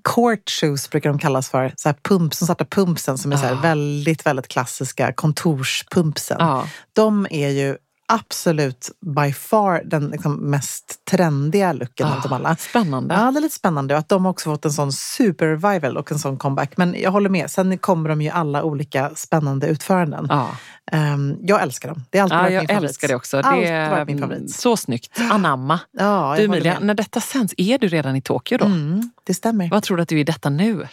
[0.04, 1.74] court shoes brukar de kallas för.
[1.78, 3.54] Så här pump, som svarta pumpsen som är så Ah.
[3.62, 6.38] väldigt, väldigt klassiska kontorspumpsen.
[6.40, 6.68] Ja.
[6.94, 7.78] De är ju
[8.08, 12.50] absolut by far den liksom mest trendiga looken av dem alla.
[12.50, 13.16] Ah, Spännande.
[13.16, 16.20] Ja, det är lite spännande och att de också fått en sån super-revival och en
[16.20, 16.78] sån comeback.
[16.78, 20.26] Men jag håller med, sen kommer de ju alla olika spännande utföranden.
[20.30, 20.50] Ja.
[20.92, 22.04] Ehm, jag älskar dem.
[22.10, 22.90] Det har alltid Ja, varit jag min favorit.
[22.90, 23.38] älskar det också.
[23.38, 24.52] Alltid Det är min favorit.
[24.56, 25.20] så snyggt.
[25.32, 25.80] Anamma.
[25.98, 28.66] Ja, jag Du Emilia, när detta sänds, är du redan i Tokyo då?
[28.66, 29.70] Mm, det stämmer.
[29.70, 30.88] Vad tror du att du är i detta nu?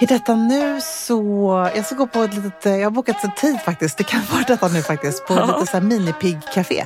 [0.00, 1.70] I detta nu så...
[1.74, 2.64] Jag ska gå på ett litet...
[2.64, 3.98] Jag har bokat en tid faktiskt.
[3.98, 5.26] Det kan vara detta nu faktiskt.
[5.26, 5.46] På Ja.
[5.46, 6.84] lite så här minipig-café.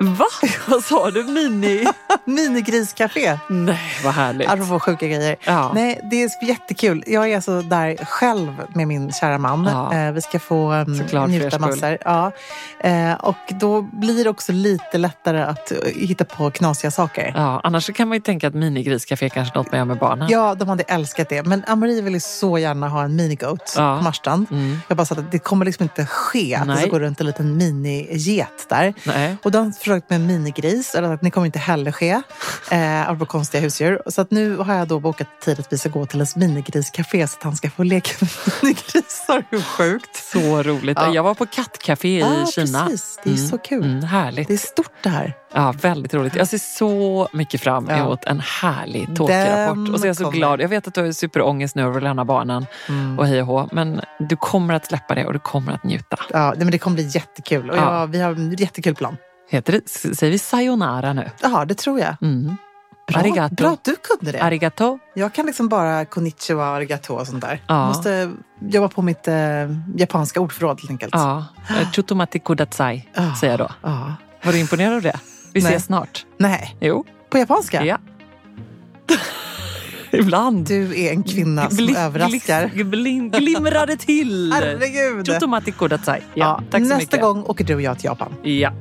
[0.00, 0.24] Va?
[0.66, 1.24] Vad sa du?
[1.24, 1.86] Mini?
[2.24, 3.38] Minigriscafé.
[3.48, 4.48] Nej, vad härligt.
[4.50, 5.36] Apropå sjuka grejer.
[5.44, 5.72] Ja.
[5.74, 7.04] Nej, det är jättekul.
[7.06, 9.64] Jag är alltså där själv med min kära man.
[9.64, 9.94] Ja.
[9.94, 11.98] Eh, vi ska få um, Såklart njuta massor.
[12.04, 12.32] Ja.
[12.80, 17.32] Eh, och då blir det också lite lättare att eh, hitta på knasiga saker.
[17.36, 20.28] Ja, annars kan man ju tänka att minigriscafé kanske är något man gör med barnen.
[20.30, 21.42] Ja, de hade älskat det.
[21.46, 23.96] Men Amarie ville så gärna ha en minigoat Ja.
[23.98, 24.46] på Marstrand.
[24.50, 24.78] Mm.
[24.88, 27.26] Jag bara sa att det kommer liksom inte ske att det ska gå runt en
[27.26, 28.94] liten miniget där.
[29.04, 29.36] Nej.
[29.42, 32.20] Och han försökt med en minigris, eller att det kommer inte heller ske.
[32.72, 34.02] Eh, apropå konstiga husdjur.
[34.06, 37.28] Så att nu har jag då bokat tid att vi ska gå till ett minigriscafé
[37.28, 38.30] så att han ska få leka med
[38.62, 39.44] minigrisar.
[39.50, 40.16] Hur sjukt?
[40.32, 40.98] Så roligt.
[41.00, 41.14] Ja.
[41.14, 42.84] Jag var på kattcafé i Ja, Kina.
[42.86, 43.18] precis.
[43.24, 43.84] Det är så kul.
[43.84, 44.48] Mm, härligt.
[44.48, 45.34] Det är stort det här.
[45.54, 46.36] Ja, väldigt roligt.
[46.36, 47.96] Jag ser så mycket fram Ja.
[47.96, 49.88] emot en härlig Tokyo-rapport.
[49.94, 50.36] Och så är jag så kommer.
[50.36, 50.60] glad.
[50.60, 53.18] Jag vet att du har superångest nu över lämna barnen Mm.
[53.18, 53.68] och hej och hå.
[53.72, 56.16] Men du kommer att släppa det och du kommer att njuta.
[56.32, 57.70] Ja, men det kommer bli jättekul.
[57.70, 58.00] Och Ja.
[58.00, 59.16] jag, vi har en jättekul plan.
[59.50, 61.30] Heter det, säger vi sayonara nu?
[61.42, 62.16] Ja, det tror jag.
[62.22, 62.56] Mm.
[63.12, 63.54] Bra, Arigato.
[63.54, 64.42] bra att du kunde det.
[64.42, 64.98] Arigato.
[65.14, 67.62] Jag kan liksom bara konnichiwa, arigato och sånt där.
[67.66, 67.74] Ja.
[67.80, 69.34] Jag måste jobba på mitt eh,
[69.96, 71.14] japanska ordförråd helt enkelt.
[71.14, 71.44] Ja.
[71.70, 73.34] Eh, Chutomati kudatsai, Ja.
[73.40, 73.74] säger jag då.
[73.82, 74.14] Ja.
[74.42, 75.20] Var du imponerad av det?
[75.52, 75.70] Vi Nej.
[75.72, 76.26] ses snart.
[76.38, 77.04] Nej, Jo.
[77.30, 77.84] på japanska?
[77.84, 77.98] Ja.
[80.12, 80.66] Ibland.
[80.68, 82.66] Du är en kvinna som Gli- överraskar.
[82.74, 84.52] glin- Glimrade till.
[84.54, 85.26] Herregud!
[85.28, 86.20] Chutomati kudatsai.
[86.20, 87.20] Ja, Ja, tack så nästa mycket.
[87.20, 88.34] gång åker du och jag till Japan.
[88.42, 88.72] Ja.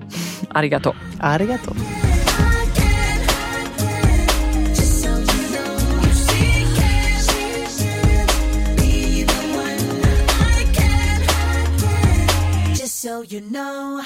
[0.55, 0.93] Arigato.
[1.19, 1.73] Arigato.
[4.75, 5.11] Just you
[5.53, 6.43] know, she
[6.75, 8.25] can
[8.77, 9.79] be the one
[10.39, 10.41] I
[10.73, 12.75] can.
[12.75, 14.03] Just so you know.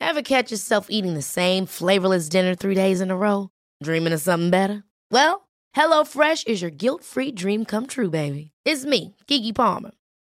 [0.00, 3.50] Ever catch yourself eating the same flavorless dinner three days in a row?
[3.82, 4.84] Dreaming of something better?
[5.10, 8.52] Well, HelloFresh is your guilt free dream come true, baby.
[8.64, 9.90] It's me, Gigi Palmer.